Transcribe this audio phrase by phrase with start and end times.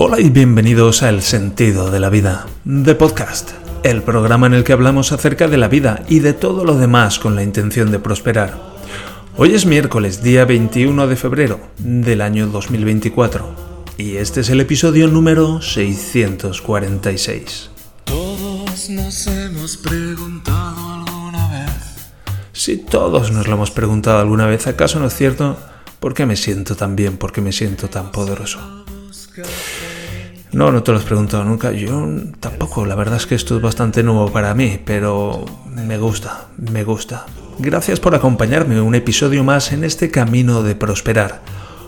[0.00, 3.50] Hola y bienvenidos a El Sentido de la Vida, The Podcast,
[3.82, 7.18] el programa en el que hablamos acerca de la vida y de todo lo demás
[7.18, 8.56] con la intención de prosperar.
[9.36, 13.44] Hoy es miércoles, día 21 de febrero del año 2024,
[13.96, 17.70] y este es el episodio número 646.
[18.04, 21.72] Todos nos hemos preguntado alguna vez.
[22.52, 25.58] Si todos nos lo hemos preguntado alguna vez, ¿acaso no es cierto?
[25.98, 27.16] ¿Por qué me siento tan bien?
[27.16, 28.60] ¿Por qué me siento tan poderoso?
[30.52, 31.72] No, no te lo has preguntado nunca.
[31.72, 32.06] Yo
[32.40, 32.86] tampoco.
[32.86, 37.26] La verdad es que esto es bastante nuevo para mí, pero me gusta, me gusta.
[37.58, 41.42] Gracias por acompañarme un episodio más en este camino de prosperar.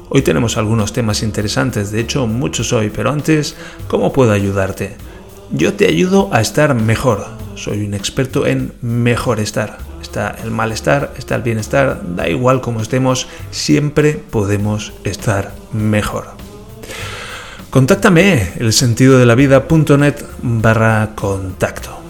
[0.09, 3.55] Hoy tenemos algunos temas interesantes, de hecho muchos hoy, pero antes,
[3.87, 4.97] ¿cómo puedo ayudarte?
[5.53, 7.25] Yo te ayudo a estar mejor.
[7.55, 9.79] Soy un experto en mejor estar.
[10.03, 16.40] Está el malestar, está el bienestar, da igual como estemos, siempre podemos estar mejor.
[17.71, 22.01] Contáctame el sentido de la vida.net barra contacto.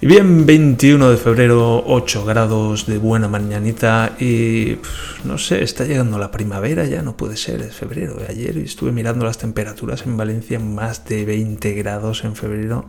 [0.00, 4.78] Y bien, 21 de febrero, 8 grados de buena mañanita y
[5.22, 8.16] no sé, está llegando la primavera ya, no puede ser, es febrero.
[8.28, 12.88] Ayer estuve mirando las temperaturas en Valencia, más de 20 grados en febrero.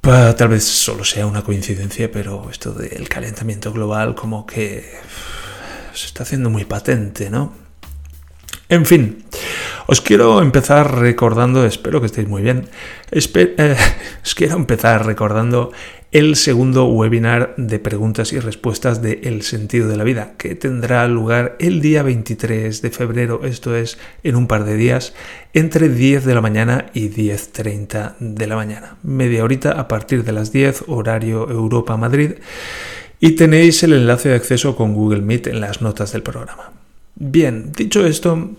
[0.00, 4.84] Tal vez solo sea una coincidencia, pero esto del calentamiento global como que
[5.94, 7.52] se está haciendo muy patente, ¿no?
[8.68, 9.24] En fin,
[9.86, 12.68] os quiero empezar recordando, espero que estéis muy bien,
[13.12, 13.76] eh,
[14.24, 15.70] os quiero empezar recordando
[16.14, 21.06] el segundo webinar de preguntas y respuestas de El sentido de la vida, que tendrá
[21.08, 25.12] lugar el día 23 de febrero, esto es en un par de días,
[25.54, 28.96] entre 10 de la mañana y 10.30 de la mañana.
[29.02, 32.34] Media horita a partir de las 10, horario Europa-Madrid.
[33.24, 36.72] Y tenéis el enlace de acceso con Google Meet en las notas del programa.
[37.14, 38.50] Bien, dicho esto,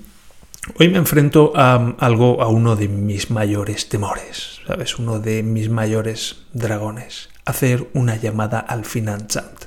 [0.79, 4.97] hoy me enfrento a algo, a uno de mis mayores temores, ¿sabes?
[4.97, 7.29] Uno de mis mayores dragones.
[7.45, 9.65] Hacer una llamada al Finanzamt.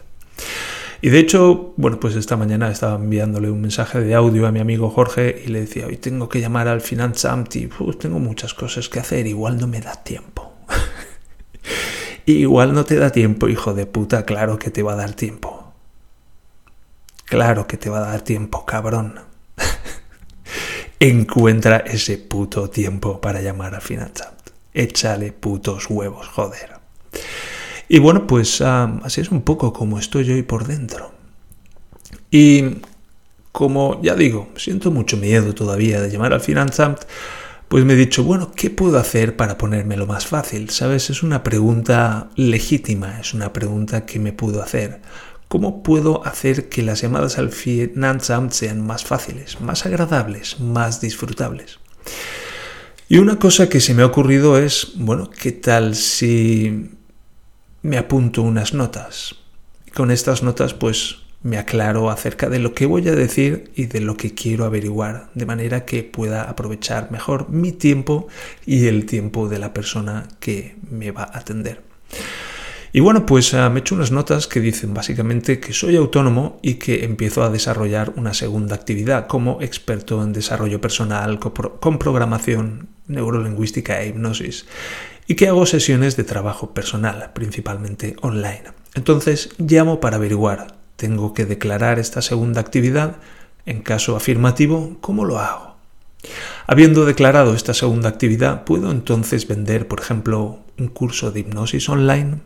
[1.01, 4.59] Y de hecho, bueno, pues esta mañana estaba enviándole un mensaje de audio a mi
[4.59, 8.53] amigo Jorge y le decía, hoy tengo que llamar al Finanzamt y pues, tengo muchas
[8.53, 10.48] cosas que hacer, igual no me da tiempo.
[12.29, 15.73] Igual no te da tiempo, hijo de puta, claro que te va a dar tiempo.
[17.25, 19.19] Claro que te va a dar tiempo, cabrón.
[21.01, 24.51] Encuentra ese puto tiempo para llamar a Finanzat.
[24.75, 26.73] Échale putos huevos, joder.
[27.89, 31.13] Y bueno, pues así es un poco como estoy hoy por dentro.
[32.31, 32.83] Y
[33.53, 37.01] como ya digo, siento mucho miedo todavía de llamar al Finanzamt,
[37.69, 40.71] pues me he dicho, bueno, ¿qué puedo hacer para ponérmelo más fácil?
[40.71, 41.11] ¿Sabes?
[41.11, 45.03] Es una pregunta legítima, es una pregunta que me puedo hacer.
[45.49, 51.79] ¿Cómo puedo hacer que las llamadas al Finanzamt sean más fáciles, más agradables, más disfrutables?
[53.09, 56.91] Y una cosa que se me ha ocurrido es, bueno, ¿qué tal si
[57.83, 59.37] me apunto unas notas?
[59.95, 64.01] Con estas notas, pues me aclaro acerca de lo que voy a decir y de
[64.01, 68.27] lo que quiero averiguar, de manera que pueda aprovechar mejor mi tiempo
[68.67, 71.83] y el tiempo de la persona que me va a atender.
[72.93, 76.59] Y bueno, pues ah, me he hecho unas notas que dicen básicamente que soy autónomo
[76.63, 82.89] y que empiezo a desarrollar una segunda actividad como experto en desarrollo personal, con programación
[83.07, 84.67] neurolingüística e hipnosis,
[85.27, 88.65] y que hago sesiones de trabajo personal, principalmente online.
[88.95, 93.19] Entonces llamo para averiguar tengo que declarar esta segunda actividad?
[93.67, 95.77] En caso afirmativo, ¿cómo lo hago?
[96.67, 102.41] Habiendo declarado esta segunda actividad, ¿puedo entonces vender, por ejemplo, un curso de hipnosis online?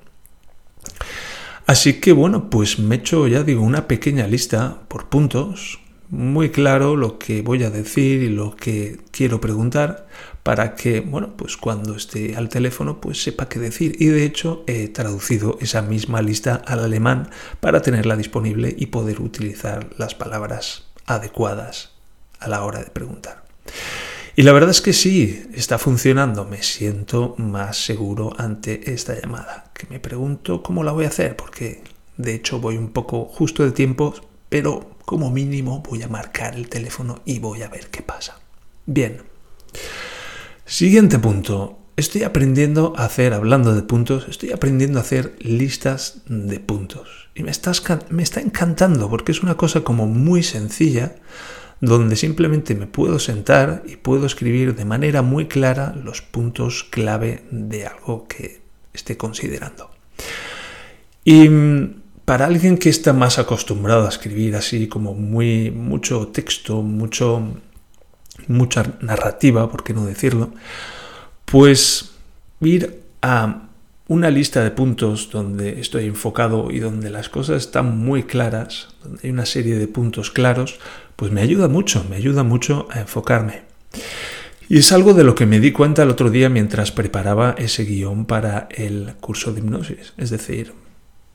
[1.67, 5.81] Así que bueno, pues me he hecho, ya digo, una pequeña lista por puntos
[6.13, 10.07] muy claro lo que voy a decir y lo que quiero preguntar
[10.43, 13.97] para que, bueno, pues cuando esté al teléfono, pues sepa qué decir.
[13.99, 17.31] Y de hecho he traducido esa misma lista al alemán
[17.61, 21.93] para tenerla disponible y poder utilizar las palabras adecuadas
[22.41, 23.45] a la hora de preguntar.
[24.37, 26.45] Y la verdad es que sí, está funcionando.
[26.45, 29.71] Me siento más seguro ante esta llamada.
[29.73, 31.83] Que me pregunto cómo la voy a hacer, porque
[32.19, 34.15] de hecho voy un poco justo de tiempo,
[34.51, 38.41] pero como mínimo voy a marcar el teléfono y voy a ver qué pasa.
[38.87, 39.23] Bien.
[40.65, 41.79] Siguiente punto.
[41.97, 47.29] Estoy aprendiendo a hacer, hablando de puntos, estoy aprendiendo a hacer listas de puntos.
[47.35, 47.53] Y me,
[48.09, 51.17] me está encantando porque es una cosa como muy sencilla
[51.83, 57.45] donde simplemente me puedo sentar y puedo escribir de manera muy clara los puntos clave
[57.51, 58.63] de algo que
[58.95, 59.91] esté considerando.
[61.25, 61.49] Y
[62.25, 67.43] para alguien que está más acostumbrado a escribir así como muy mucho texto, mucho
[68.49, 70.53] mucha narrativa, por qué no decirlo,
[71.45, 72.13] pues
[72.61, 73.69] ir a
[74.09, 79.21] una lista de puntos donde estoy enfocado y donde las cosas están muy claras, donde
[79.25, 80.79] hay una serie de puntos claros,
[81.17, 83.63] pues me ayuda mucho, me ayuda mucho a enfocarme.
[84.69, 87.85] Y es algo de lo que me di cuenta el otro día mientras preparaba ese
[87.85, 90.15] guion para el curso de hipnosis.
[90.17, 90.73] Es decir,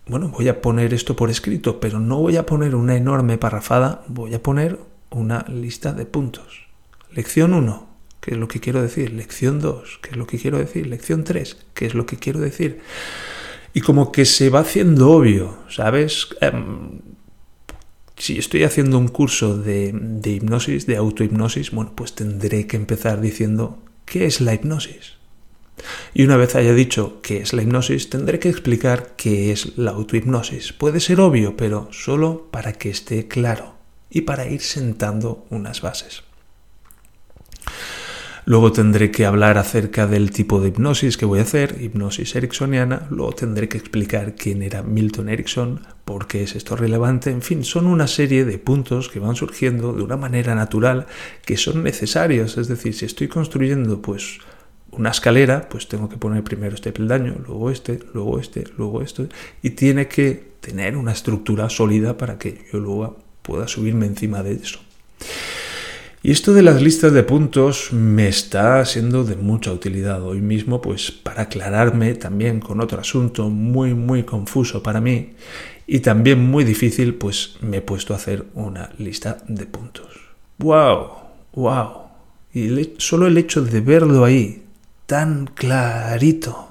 [0.08, 4.04] bueno, voy a poner esto por escrito, pero no voy a poner una enorme parrafada,
[4.08, 6.68] voy a poner una lista de puntos.
[7.12, 7.88] Lección 1,
[8.22, 9.12] ¿qué es lo que quiero decir?
[9.12, 10.88] Lección 2, ¿qué es lo que quiero decir?
[10.88, 12.80] Lección 3, ¿qué es lo que quiero decir?
[13.74, 16.30] Y como que se va haciendo obvio, ¿sabes?
[16.42, 17.02] Em,
[18.16, 23.22] si estoy haciendo un curso de, de hipnosis, de autohipnosis, bueno, pues tendré que empezar
[23.22, 25.17] diciendo, ¿qué es la hipnosis?
[26.14, 29.92] Y una vez haya dicho qué es la hipnosis, tendré que explicar qué es la
[29.92, 30.74] autohipnosis.
[30.74, 33.76] Puede ser obvio, pero solo para que esté claro
[34.10, 36.24] y para ir sentando unas bases.
[38.48, 43.06] Luego tendré que hablar acerca del tipo de hipnosis que voy a hacer, hipnosis ericksoniana.
[43.10, 47.30] Luego tendré que explicar quién era Milton Erickson, por qué es esto relevante.
[47.30, 51.08] En fin, son una serie de puntos que van surgiendo de una manera natural
[51.44, 52.58] que son necesarios.
[52.58, 54.40] Es decir, si estoy construyendo pues
[54.92, 59.28] una escalera, pues tengo que poner primero este peldaño, luego este, luego este, luego esto.
[59.62, 64.54] Y tiene que tener una estructura sólida para que yo luego pueda subirme encima de
[64.54, 64.80] eso.
[66.24, 70.82] Y esto de las listas de puntos me está siendo de mucha utilidad hoy mismo,
[70.82, 75.36] pues para aclararme también con otro asunto muy, muy confuso para mí
[75.86, 80.08] y también muy difícil, pues me he puesto a hacer una lista de puntos.
[80.58, 81.08] ¡Wow!
[81.54, 81.92] ¡Wow!
[82.54, 84.64] Y solo el hecho de verlo ahí,
[85.08, 86.68] tan clarito.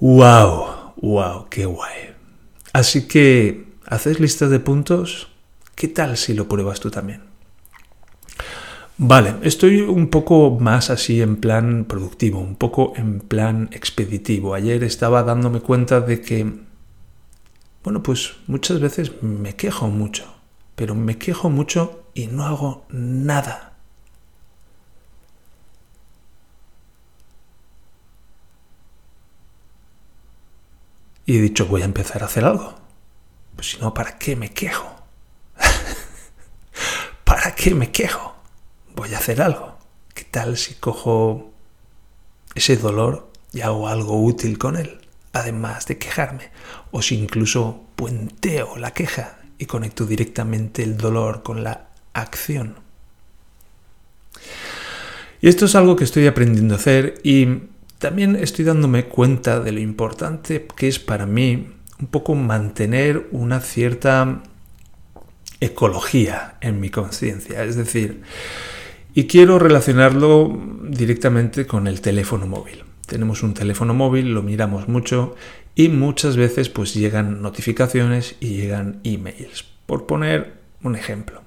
[0.00, 0.94] ¡Wow!
[0.96, 1.48] ¡Wow!
[1.50, 2.14] ¡Qué guay!
[2.72, 5.28] Así que, ¿haces listas de puntos?
[5.74, 7.22] ¿Qué tal si lo pruebas tú también?
[8.96, 14.54] Vale, estoy un poco más así en plan productivo, un poco en plan expeditivo.
[14.54, 16.50] Ayer estaba dándome cuenta de que,
[17.84, 20.24] bueno, pues muchas veces me quejo mucho,
[20.76, 23.74] pero me quejo mucho y no hago nada.
[31.26, 32.74] Y he dicho, voy a empezar a hacer algo.
[33.54, 34.88] Pues si no, ¿para qué me quejo?
[37.24, 38.34] ¿Para qué me quejo?
[38.94, 39.76] Voy a hacer algo.
[40.14, 41.52] ¿Qué tal si cojo
[42.54, 45.06] ese dolor y hago algo útil con él?
[45.34, 46.50] Además de quejarme.
[46.92, 51.90] O si incluso puenteo la queja y conecto directamente el dolor con la
[52.20, 52.76] acción.
[55.40, 57.46] Y esto es algo que estoy aprendiendo a hacer y
[57.98, 61.68] también estoy dándome cuenta de lo importante que es para mí
[61.98, 64.42] un poco mantener una cierta
[65.60, 67.64] ecología en mi conciencia.
[67.64, 68.22] Es decir,
[69.14, 72.84] y quiero relacionarlo directamente con el teléfono móvil.
[73.06, 75.36] Tenemos un teléfono móvil, lo miramos mucho
[75.74, 79.64] y muchas veces pues llegan notificaciones y llegan emails.
[79.86, 81.45] Por poner un ejemplo.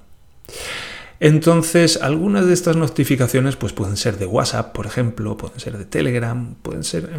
[1.20, 5.84] Entonces, algunas de estas notificaciones pues, pueden ser de WhatsApp, por ejemplo, pueden ser de
[5.84, 7.10] Telegram, pueden ser,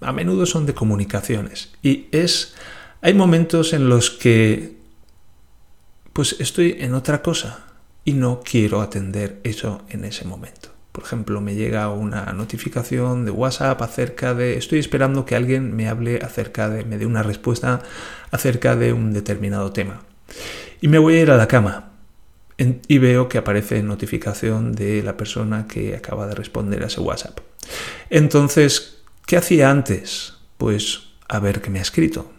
[0.00, 1.72] a menudo son de comunicaciones.
[1.82, 2.54] Y es,
[3.00, 4.80] hay momentos en los que
[6.12, 7.64] pues estoy en otra cosa
[8.04, 10.68] y no quiero atender eso en ese momento.
[10.92, 15.88] Por ejemplo, me llega una notificación de WhatsApp acerca de, estoy esperando que alguien me
[15.88, 17.80] hable acerca de, me dé una respuesta
[18.30, 20.02] acerca de un determinado tema.
[20.80, 21.91] Y me voy a ir a la cama
[22.88, 27.40] y veo que aparece notificación de la persona que acaba de responder a ese WhatsApp.
[28.10, 30.34] Entonces, ¿qué hacía antes?
[30.58, 32.30] Pues a ver qué me ha escrito.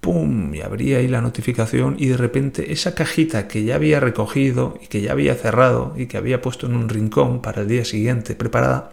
[0.00, 0.54] ¡Pum!
[0.54, 4.86] Y abría ahí la notificación y de repente esa cajita que ya había recogido y
[4.86, 8.34] que ya había cerrado y que había puesto en un rincón para el día siguiente
[8.34, 8.92] preparada,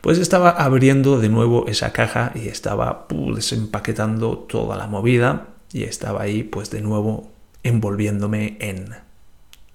[0.00, 6.22] pues estaba abriendo de nuevo esa caja y estaba desempaquetando toda la movida y estaba
[6.22, 7.32] ahí pues de nuevo
[7.64, 9.07] envolviéndome en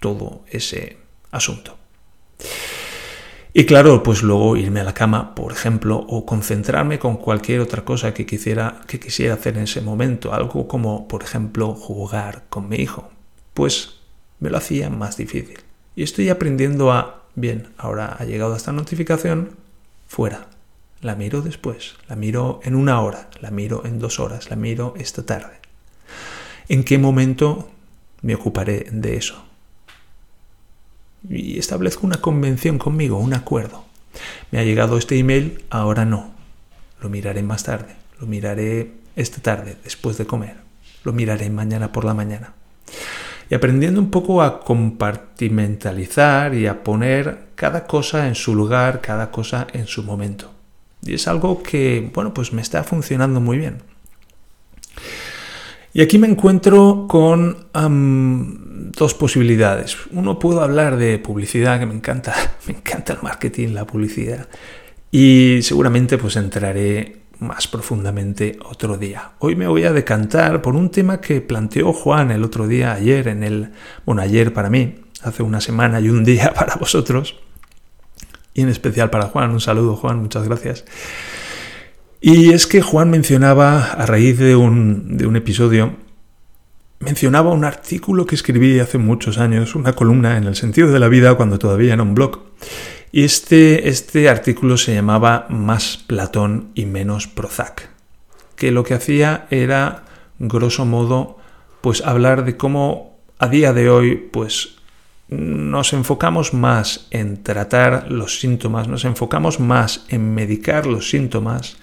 [0.03, 0.97] todo ese
[1.31, 1.77] asunto.
[3.53, 7.85] Y claro, pues luego irme a la cama, por ejemplo, o concentrarme con cualquier otra
[7.85, 12.67] cosa que quisiera, que quisiera hacer en ese momento, algo como, por ejemplo, jugar con
[12.67, 13.11] mi hijo,
[13.53, 13.99] pues
[14.39, 15.59] me lo hacía más difícil.
[15.95, 19.51] Y estoy aprendiendo a, bien, ahora ha llegado esta notificación,
[20.07, 20.47] fuera.
[20.99, 24.95] La miro después, la miro en una hora, la miro en dos horas, la miro
[24.97, 25.59] esta tarde.
[26.67, 27.69] ¿En qué momento
[28.21, 29.42] me ocuparé de eso?
[31.29, 33.85] Y establezco una convención conmigo, un acuerdo.
[34.51, 36.31] Me ha llegado este email, ahora no.
[37.01, 37.95] Lo miraré más tarde.
[38.19, 40.55] Lo miraré esta tarde, después de comer.
[41.03, 42.53] Lo miraré mañana por la mañana.
[43.49, 49.31] Y aprendiendo un poco a compartimentalizar y a poner cada cosa en su lugar, cada
[49.31, 50.51] cosa en su momento.
[51.01, 53.81] Y es algo que, bueno, pues me está funcionando muy bien.
[55.93, 59.95] Y aquí me encuentro con dos posibilidades.
[60.11, 62.33] Uno puedo hablar de publicidad, que me encanta,
[62.67, 64.47] me encanta el marketing, la publicidad.
[65.11, 69.33] Y seguramente pues entraré más profundamente otro día.
[69.37, 73.27] Hoy me voy a decantar por un tema que planteó Juan el otro día, ayer,
[73.27, 73.71] en el,
[74.05, 77.35] bueno, ayer para mí, hace una semana y un día para vosotros,
[78.55, 79.51] y en especial para Juan.
[79.51, 80.85] Un saludo, Juan, muchas gracias.
[82.25, 85.97] Y es que Juan mencionaba, a raíz de un, de un episodio,
[87.01, 91.09] mencionaba un artículo que escribí hace muchos años, una columna en el sentido de la
[91.09, 92.39] vida cuando todavía era un blog.
[93.11, 97.89] Y este, este artículo se llamaba Más Platón y menos Prozac,
[98.55, 100.05] que lo que hacía era,
[100.39, 101.39] grosso modo,
[101.81, 104.75] pues hablar de cómo a día de hoy, pues
[105.27, 111.75] nos enfocamos más en tratar los síntomas, nos enfocamos más en medicar los síntomas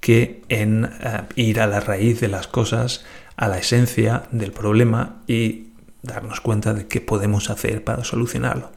[0.00, 3.04] que en eh, ir a la raíz de las cosas,
[3.36, 5.68] a la esencia del problema y
[6.02, 8.70] darnos cuenta de qué podemos hacer para solucionarlo.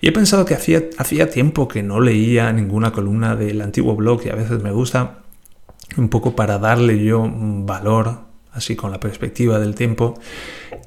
[0.00, 4.22] Y he pensado que hacía, hacía tiempo que no leía ninguna columna del antiguo blog
[4.24, 5.18] y a veces me gusta
[5.96, 8.20] un poco para darle yo valor,
[8.52, 10.14] así con la perspectiva del tiempo.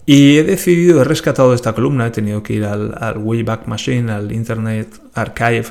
[0.06, 4.12] Y he decidido, he rescatado esta columna, he tenido que ir al, al Wayback Machine,
[4.12, 5.68] al Internet Archive,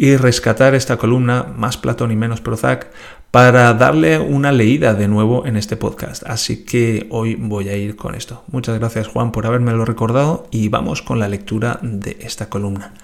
[0.00, 2.90] y rescatar esta columna, más Platón y menos Prozac,
[3.30, 6.22] para darle una leída de nuevo en este podcast.
[6.26, 8.42] Así que hoy voy a ir con esto.
[8.50, 12.94] Muchas gracias Juan por habérmelo recordado y vamos con la lectura de esta columna.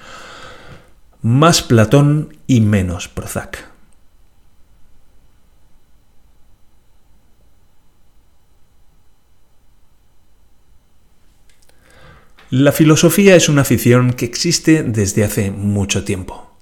[1.21, 3.69] Más Platón y menos Prozac.
[12.49, 16.55] La filosofía es una afición que existe desde hace mucho tiempo.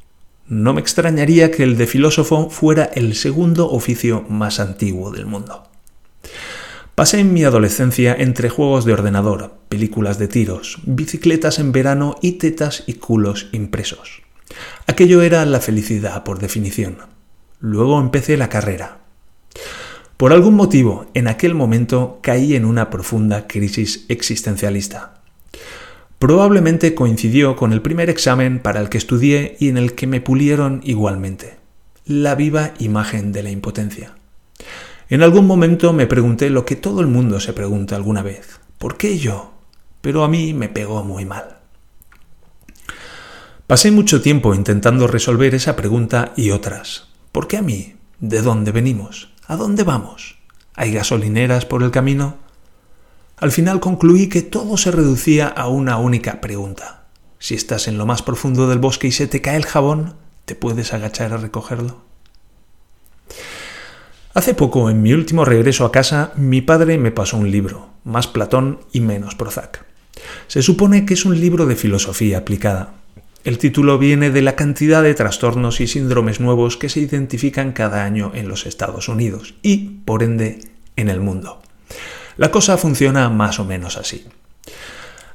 [0.48, 5.68] No me extrañaría que el de filósofo fuera el segundo oficio más antiguo del mundo.
[6.94, 12.32] Pasé en mi adolescencia entre juegos de ordenador, películas de tiros, bicicletas en verano y
[12.32, 14.22] tetas y culos impresos.
[14.86, 16.98] Aquello era la felicidad por definición.
[17.58, 18.98] Luego empecé la carrera.
[20.18, 25.23] Por algún motivo, en aquel momento caí en una profunda crisis existencialista.
[26.24, 30.22] Probablemente coincidió con el primer examen para el que estudié y en el que me
[30.22, 31.58] pulieron igualmente.
[32.06, 34.14] La viva imagen de la impotencia.
[35.10, 38.58] En algún momento me pregunté lo que todo el mundo se pregunta alguna vez.
[38.78, 39.52] ¿Por qué yo?
[40.00, 41.58] Pero a mí me pegó muy mal.
[43.66, 47.08] Pasé mucho tiempo intentando resolver esa pregunta y otras.
[47.32, 47.96] ¿Por qué a mí?
[48.18, 49.34] ¿De dónde venimos?
[49.46, 50.38] ¿A dónde vamos?
[50.74, 52.43] ¿Hay gasolineras por el camino?
[53.44, 57.04] Al final concluí que todo se reducía a una única pregunta.
[57.38, 60.14] Si estás en lo más profundo del bosque y se te cae el jabón,
[60.46, 62.00] ¿te puedes agachar a recogerlo?
[64.32, 68.26] Hace poco, en mi último regreso a casa, mi padre me pasó un libro, más
[68.28, 69.84] Platón y menos Prozac.
[70.46, 72.94] Se supone que es un libro de filosofía aplicada.
[73.44, 78.04] El título viene de la cantidad de trastornos y síndromes nuevos que se identifican cada
[78.06, 80.60] año en los Estados Unidos y, por ende,
[80.96, 81.60] en el mundo.
[82.36, 84.26] La cosa funciona más o menos así.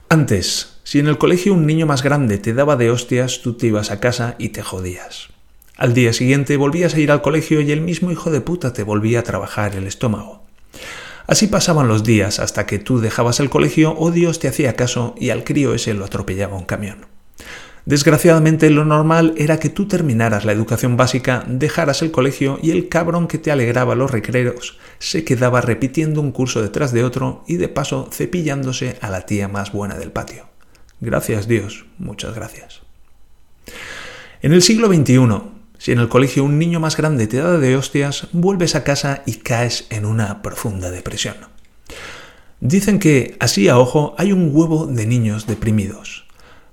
[0.09, 3.67] Antes, si en el colegio un niño más grande te daba de hostias, tú te
[3.67, 5.29] ibas a casa y te jodías.
[5.77, 8.83] Al día siguiente volvías a ir al colegio y el mismo hijo de puta te
[8.83, 10.43] volvía a trabajar el estómago.
[11.25, 15.15] Así pasaban los días hasta que tú dejabas el colegio o Dios te hacía caso
[15.17, 17.05] y al crío ese lo atropellaba un camión.
[17.85, 22.89] Desgraciadamente lo normal era que tú terminaras la educación básica, dejaras el colegio y el
[22.89, 27.55] cabrón que te alegraba los recreos se quedaba repitiendo un curso detrás de otro y
[27.55, 30.47] de paso cepillándose a la tía más buena del patio.
[30.99, 32.81] Gracias Dios, muchas gracias.
[34.41, 35.19] En el siglo XXI,
[35.77, 39.23] si en el colegio un niño más grande te da de hostias, vuelves a casa
[39.25, 41.35] y caes en una profunda depresión.
[42.61, 46.25] Dicen que, así a ojo, hay un huevo de niños deprimidos.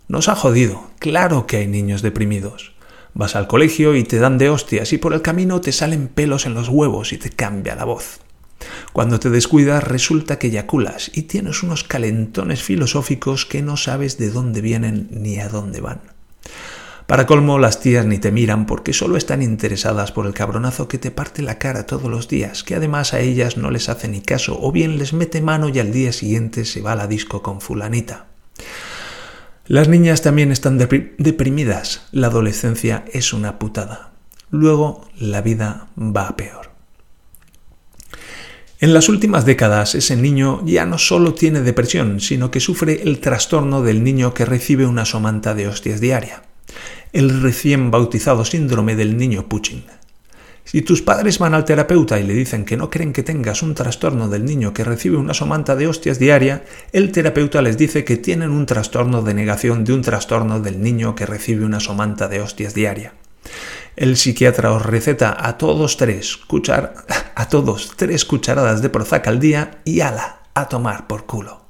[0.09, 2.75] Nos ha jodido, claro que hay niños deprimidos.
[3.13, 6.47] Vas al colegio y te dan de hostias y por el camino te salen pelos
[6.47, 8.21] en los huevos y te cambia la voz.
[8.93, 14.31] Cuando te descuidas resulta que eyaculas y tienes unos calentones filosóficos que no sabes de
[14.31, 16.01] dónde vienen ni a dónde van.
[17.09, 20.99] Para colmo, las tías ni te miran porque solo están interesadas por el cabronazo que
[20.99, 24.21] te parte la cara todos los días, que además a ellas no les hace ni
[24.21, 27.43] caso, o bien les mete mano y al día siguiente se va a la disco
[27.43, 28.27] con fulanita.
[29.69, 32.07] Las niñas también están deprimidas.
[32.13, 34.13] La adolescencia es una putada.
[34.51, 36.71] Luego la vida va a peor.
[38.79, 43.19] En las últimas décadas ese niño ya no solo tiene depresión, sino que sufre el
[43.19, 46.43] trastorno del niño que recibe una somanta de hostias diaria,
[47.13, 49.85] el recién bautizado síndrome del niño Puching.
[50.67, 53.77] Si tus padres van al terapeuta y le dicen que no creen que tengas un
[53.77, 58.17] trastorno del niño que recibe una somanta de hostias diaria, el terapeuta les dice que
[58.17, 62.41] tienen un trastorno de negación de un trastorno del niño que recibe una somanta de
[62.41, 63.15] hostias diaria.
[63.95, 66.41] El psiquiatra os receta a todos tres,
[67.37, 71.67] a todos tres cucharadas de Prozac al día y ala, a tomar por culo.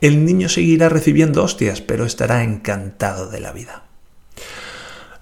[0.00, 3.85] El niño seguirá recibiendo hostias, pero estará encantado de la vida.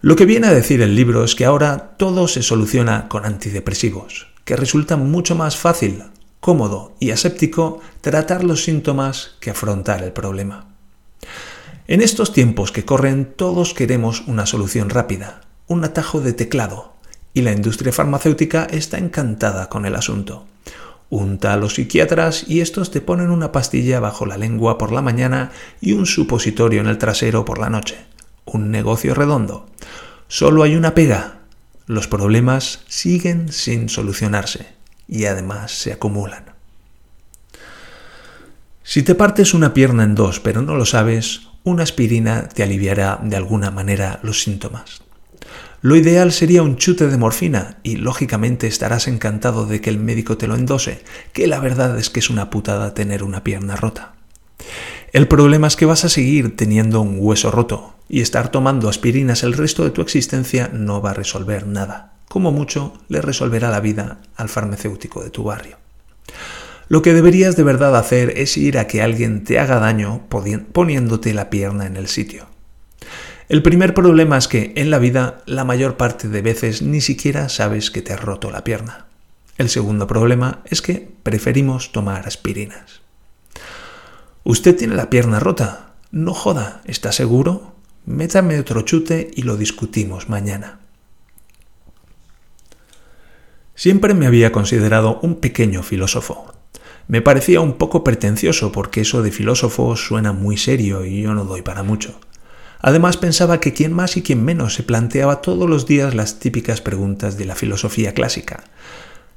[0.04, 4.26] Lo que viene a decir el libro es que ahora todo se soluciona con antidepresivos,
[4.44, 6.02] que resulta mucho más fácil,
[6.40, 10.66] cómodo y aséptico tratar los síntomas que afrontar el problema.
[11.88, 16.92] En estos tiempos que corren todos queremos una solución rápida, un atajo de teclado,
[17.32, 20.44] y la industria farmacéutica está encantada con el asunto.
[21.08, 25.00] Unta a los psiquiatras y estos te ponen una pastilla bajo la lengua por la
[25.00, 27.96] mañana y un supositorio en el trasero por la noche
[28.44, 29.66] un negocio redondo.
[30.28, 31.40] Solo hay una pega.
[31.86, 34.68] Los problemas siguen sin solucionarse
[35.06, 36.54] y además se acumulan.
[38.82, 43.20] Si te partes una pierna en dos pero no lo sabes, una aspirina te aliviará
[43.22, 45.02] de alguna manera los síntomas.
[45.80, 50.38] Lo ideal sería un chute de morfina y lógicamente estarás encantado de que el médico
[50.38, 54.14] te lo endose, que la verdad es que es una putada tener una pierna rota.
[55.12, 59.42] El problema es que vas a seguir teniendo un hueso roto y estar tomando aspirinas
[59.42, 62.14] el resto de tu existencia no va a resolver nada.
[62.28, 65.76] Como mucho le resolverá la vida al farmacéutico de tu barrio.
[66.88, 70.26] Lo que deberías de verdad hacer es ir a que alguien te haga daño
[70.72, 72.46] poniéndote la pierna en el sitio.
[73.48, 77.48] El primer problema es que en la vida la mayor parte de veces ni siquiera
[77.48, 79.06] sabes que te has roto la pierna.
[79.58, 83.03] El segundo problema es que preferimos tomar aspirinas.
[84.46, 85.94] Usted tiene la pierna rota.
[86.10, 87.72] No joda, ¿está seguro?
[88.04, 90.80] Métame otro chute y lo discutimos mañana.
[93.74, 96.52] Siempre me había considerado un pequeño filósofo.
[97.08, 101.46] Me parecía un poco pretencioso porque eso de filósofo suena muy serio y yo no
[101.46, 102.20] doy para mucho.
[102.80, 106.82] Además pensaba que quien más y quien menos se planteaba todos los días las típicas
[106.82, 108.64] preguntas de la filosofía clásica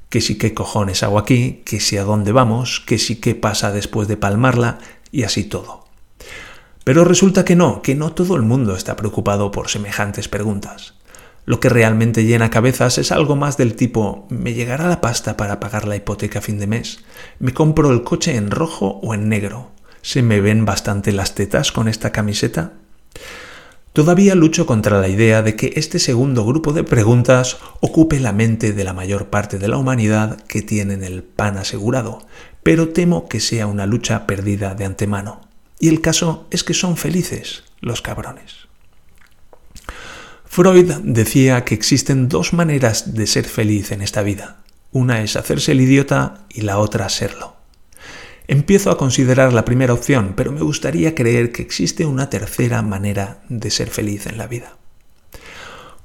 [0.10, 3.72] que si qué cojones hago aquí, que si a dónde vamos, que si qué pasa
[3.72, 4.80] después de palmarla
[5.12, 5.86] y así todo.
[6.84, 10.93] Pero resulta que no, que no todo el mundo está preocupado por semejantes preguntas.
[11.46, 15.60] Lo que realmente llena cabezas es algo más del tipo ¿me llegará la pasta para
[15.60, 17.00] pagar la hipoteca a fin de mes?
[17.39, 19.72] ¿Me compro el coche en rojo o en negro?
[20.02, 22.74] ¿Se me ven bastante las tetas con esta camiseta?
[23.93, 28.72] Todavía lucho contra la idea de que este segundo grupo de preguntas ocupe la mente
[28.72, 32.28] de la mayor parte de la humanidad que tienen el pan asegurado,
[32.68, 35.40] pero temo que sea una lucha perdida de antemano.
[35.80, 38.68] Y el caso es que son felices los cabrones.
[40.44, 44.58] Freud decía que existen dos maneras de ser feliz en esta vida.
[44.92, 47.56] Una es hacerse el idiota y la otra serlo.
[48.50, 53.44] Empiezo a considerar la primera opción, pero me gustaría creer que existe una tercera manera
[53.48, 54.76] de ser feliz en la vida.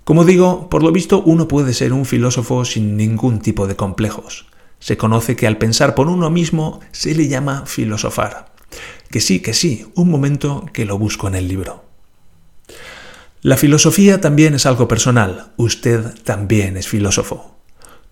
[0.05, 4.47] Como digo, por lo visto uno puede ser un filósofo sin ningún tipo de complejos.
[4.83, 8.53] Se conoce que al pensar por uno mismo se le llama filosofar.
[9.13, 11.85] Que sí, que sí, un momento que lo busco en el libro.
[13.43, 15.53] La filosofía también es algo personal.
[15.57, 17.59] Usted también es filósofo.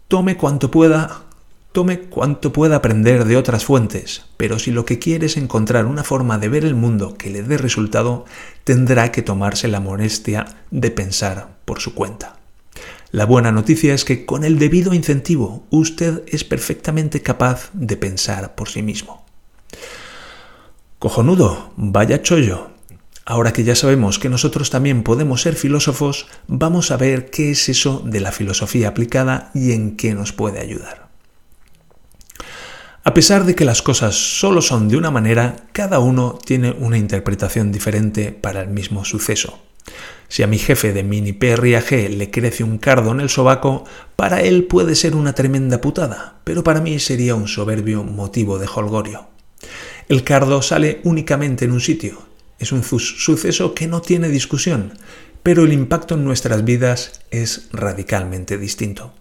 [0.06, 1.24] Tome cuanto pueda
[1.72, 6.02] Tome cuanto pueda aprender de otras fuentes, pero si lo que quiere es encontrar una
[6.02, 8.26] forma de ver el mundo que le dé resultado,
[8.62, 12.39] tendrá que tomarse la molestia de pensar por su cuenta.
[13.12, 18.54] La buena noticia es que con el debido incentivo usted es perfectamente capaz de pensar
[18.54, 19.24] por sí mismo.
[21.00, 22.70] Cojonudo, vaya chollo.
[23.24, 27.68] Ahora que ya sabemos que nosotros también podemos ser filósofos, vamos a ver qué es
[27.68, 31.08] eso de la filosofía aplicada y en qué nos puede ayudar.
[33.02, 36.98] A pesar de que las cosas solo son de una manera, cada uno tiene una
[36.98, 39.58] interpretación diferente para el mismo suceso.
[40.30, 43.82] Si a mi jefe de mini PRAG le crece un cardo en el sobaco,
[44.14, 48.68] para él puede ser una tremenda putada, pero para mí sería un soberbio motivo de
[48.72, 49.26] holgorio.
[50.08, 52.22] El cardo sale únicamente en un sitio.
[52.60, 54.92] Es un suceso que no tiene discusión,
[55.42, 59.12] pero el impacto en nuestras vidas es radicalmente distinto.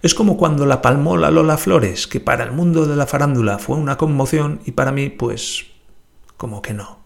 [0.00, 3.58] Es como cuando la palmó la Lola Flores, que para el mundo de la farándula
[3.58, 5.64] fue una conmoción y para mí, pues,
[6.36, 7.05] como que no.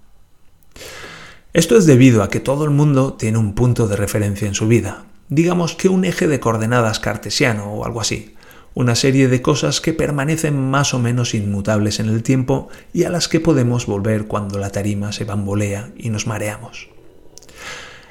[1.52, 4.68] Esto es debido a que todo el mundo tiene un punto de referencia en su
[4.68, 8.36] vida, digamos que un eje de coordenadas cartesiano o algo así,
[8.72, 13.10] una serie de cosas que permanecen más o menos inmutables en el tiempo y a
[13.10, 16.88] las que podemos volver cuando la tarima se bambolea y nos mareamos.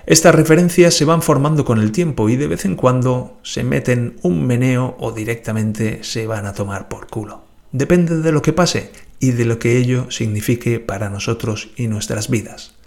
[0.05, 4.17] Estas referencias se van formando con el tiempo y de vez en cuando se meten
[4.21, 7.43] un meneo o directamente se van a tomar por culo.
[7.71, 12.29] Depende de lo que pase y de lo que ello signifique para nosotros y nuestras
[12.29, 12.78] vidas.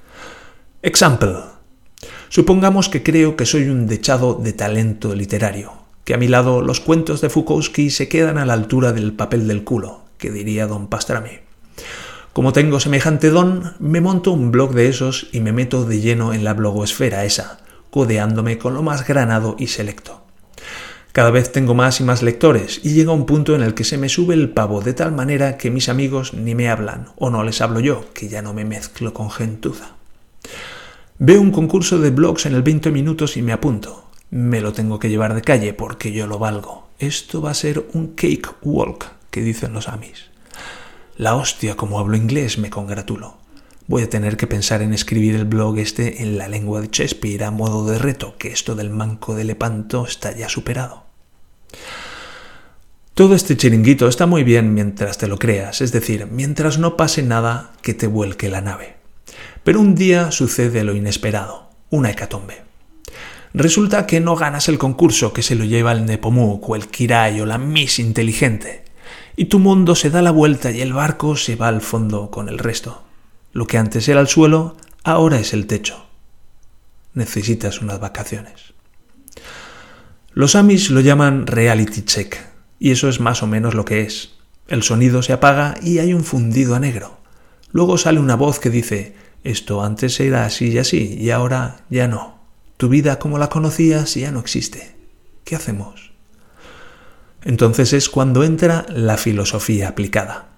[0.85, 1.37] Example.
[2.29, 5.73] Supongamos que creo que soy un dechado de talento literario,
[6.05, 9.47] que a mi lado los cuentos de Fukowski se quedan a la altura del papel
[9.47, 11.39] del culo, que diría don Pastrami.
[12.33, 16.35] Como tengo semejante don, me monto un blog de esos y me meto de lleno
[16.35, 17.61] en la blogosfera esa,
[17.93, 20.25] codeándome con lo más granado y selecto.
[21.13, 23.99] Cada vez tengo más y más lectores y llega un punto en el que se
[23.99, 27.45] me sube el pavo de tal manera que mis amigos ni me hablan o no
[27.45, 29.95] les hablo yo, que ya no me mezclo con gentuza.
[31.25, 34.11] Veo un concurso de blogs en el 20 minutos y me apunto.
[34.31, 36.89] Me lo tengo que llevar de calle porque yo lo valgo.
[36.99, 40.31] Esto va a ser un cake walk, que dicen los amis.
[41.17, 43.37] La hostia, como hablo inglés, me congratulo.
[43.87, 47.45] Voy a tener que pensar en escribir el blog este en la lengua de Shakespeare
[47.45, 51.05] a modo de reto, que esto del manco de Lepanto está ya superado.
[53.15, 57.23] Todo este chiringuito está muy bien mientras te lo creas, es decir, mientras no pase
[57.23, 59.02] nada que te vuelque la nave.
[59.65, 62.63] Pero un día sucede lo inesperado, una hecatombe.
[63.55, 67.41] Resulta que no ganas el concurso que se lo lleva el Nepomuk o el Kirai
[67.41, 68.85] o la Miss Inteligente,
[69.37, 72.49] y tu mundo se da la vuelta y el barco se va al fondo con
[72.49, 73.05] el resto.
[73.53, 76.07] Lo que antes era el suelo, ahora es el techo.
[77.15, 78.73] Necesitas unas vacaciones.
[80.33, 82.39] Los Amis lo llaman reality check,
[82.79, 84.33] y eso es más o menos lo que es.
[84.67, 87.19] El sonido se apaga y hay un fundido a negro.
[87.71, 92.09] Luego sale una voz que dice, esto antes era así y así, y ahora ya
[92.09, 92.41] no.
[92.77, 94.97] Tu vida como la conocías ya no existe.
[95.45, 96.13] ¿Qué hacemos?
[97.45, 100.49] Entonces es cuando entra la filosofía aplicada.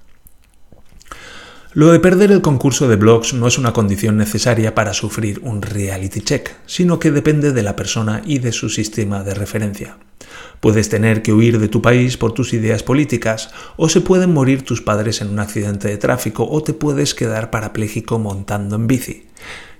[1.73, 5.61] Lo de perder el concurso de blogs no es una condición necesaria para sufrir un
[5.61, 9.97] reality check, sino que depende de la persona y de su sistema de referencia.
[10.61, 14.63] Puedes tener que huir de tu país por tus ideas políticas, o se pueden morir
[14.63, 19.27] tus padres en un accidente de tráfico, o te puedes quedar parapléjico montando en bici.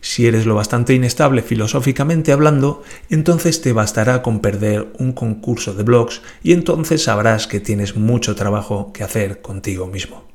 [0.01, 5.83] Si eres lo bastante inestable filosóficamente hablando, entonces te bastará con perder un concurso de
[5.83, 10.34] blogs y entonces sabrás que tienes mucho trabajo que hacer contigo mismo.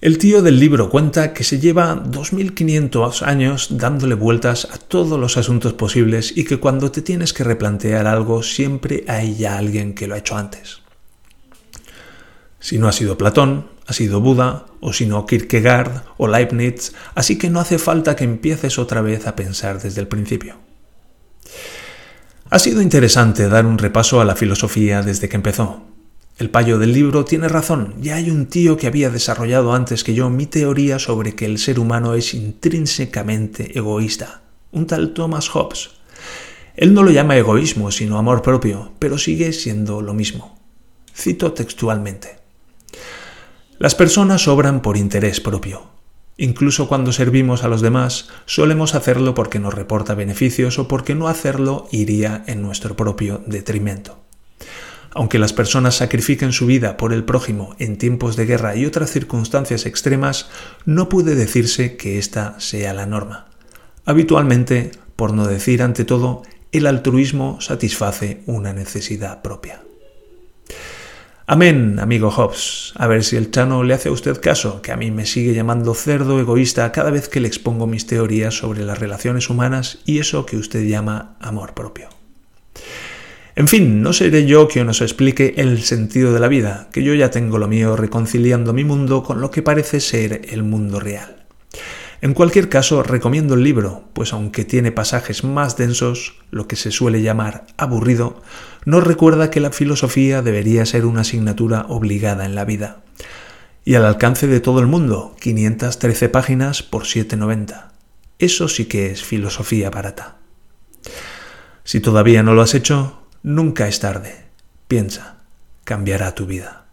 [0.00, 5.36] El tío del libro cuenta que se lleva 2.500 años dándole vueltas a todos los
[5.36, 10.06] asuntos posibles y que cuando te tienes que replantear algo siempre hay ya alguien que
[10.06, 10.82] lo ha hecho antes.
[12.60, 17.36] Si no ha sido Platón, ha sido Buda, o si no Kierkegaard o Leibniz, así
[17.36, 20.58] que no hace falta que empieces otra vez a pensar desde el principio.
[22.50, 25.82] Ha sido interesante dar un repaso a la filosofía desde que empezó,
[26.38, 30.14] el payo del libro tiene razón, ya hay un tío que había desarrollado antes que
[30.14, 35.90] yo mi teoría sobre que el ser humano es intrínsecamente egoísta, un tal Thomas Hobbes.
[36.76, 40.56] Él no lo llama egoísmo, sino amor propio, pero sigue siendo lo mismo.
[41.12, 42.38] Cito textualmente.
[43.80, 45.90] Las personas obran por interés propio.
[46.36, 51.26] Incluso cuando servimos a los demás, solemos hacerlo porque nos reporta beneficios o porque no
[51.26, 54.27] hacerlo iría en nuestro propio detrimento.
[55.12, 59.10] Aunque las personas sacrifiquen su vida por el prójimo en tiempos de guerra y otras
[59.10, 60.48] circunstancias extremas,
[60.84, 63.46] no puede decirse que esta sea la norma.
[64.04, 66.42] Habitualmente, por no decir ante todo,
[66.72, 69.82] el altruismo satisface una necesidad propia.
[71.50, 72.92] Amén, amigo Hobbes.
[72.96, 75.54] A ver si el Chano le hace a usted caso, que a mí me sigue
[75.54, 80.18] llamando cerdo egoísta cada vez que le expongo mis teorías sobre las relaciones humanas y
[80.18, 82.10] eso que usted llama amor propio.
[83.58, 87.12] En fin, no seré yo quien os explique el sentido de la vida, que yo
[87.14, 91.44] ya tengo lo mío reconciliando mi mundo con lo que parece ser el mundo real.
[92.20, 96.92] En cualquier caso, recomiendo el libro, pues aunque tiene pasajes más densos, lo que se
[96.92, 98.40] suele llamar aburrido,
[98.84, 103.02] nos recuerda que la filosofía debería ser una asignatura obligada en la vida.
[103.84, 107.88] Y al alcance de todo el mundo, 513 páginas por 7,90.
[108.38, 110.36] Eso sí que es filosofía barata.
[111.82, 114.44] Si todavía no lo has hecho, Nunca es tarde.
[114.88, 115.38] Piensa,
[115.84, 116.86] cambiará tu vida.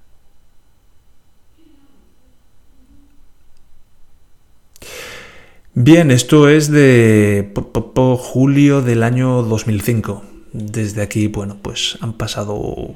[5.77, 7.51] Bien, esto es de
[8.17, 10.23] julio del año 2005.
[10.53, 12.95] Desde aquí, bueno, pues han pasado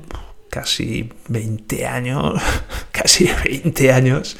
[0.49, 2.41] casi 20 años,
[2.91, 4.37] casi 20 años.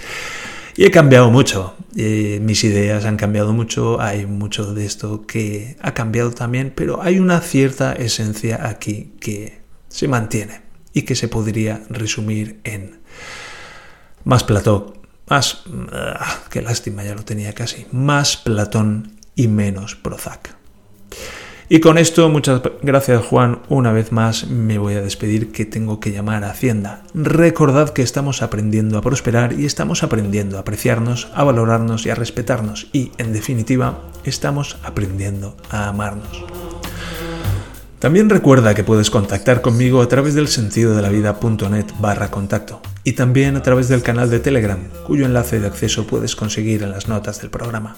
[0.79, 1.75] Y he cambiado mucho.
[1.93, 3.99] Mis ideas han cambiado mucho.
[3.99, 6.71] Hay mucho de esto que ha cambiado también.
[6.73, 10.61] Pero hay una cierta esencia aquí que se mantiene
[10.93, 13.01] y que se podría resumir en
[14.23, 14.93] más Platón,
[15.27, 15.63] más...
[15.91, 17.85] Ah, qué lástima, ya lo tenía casi.
[17.91, 20.55] Más Platón y menos Prozac.
[21.71, 25.99] Y con esto, muchas gracias Juan, una vez más me voy a despedir que tengo
[25.99, 27.03] que llamar a Hacienda.
[27.13, 32.15] Recordad que estamos aprendiendo a prosperar y estamos aprendiendo a apreciarnos, a valorarnos y a
[32.15, 36.43] respetarnos y, en definitiva, estamos aprendiendo a amarnos.
[37.99, 42.81] También recuerda que puedes contactar conmigo a través del sentido de la vida.net barra contacto
[43.03, 46.89] y también a través del canal de Telegram, cuyo enlace de acceso puedes conseguir en
[46.89, 47.97] las notas del programa.